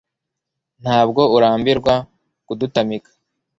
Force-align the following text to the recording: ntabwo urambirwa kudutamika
ntabwo 0.81 1.21
urambirwa 1.35 1.93
kudutamika 2.45 3.11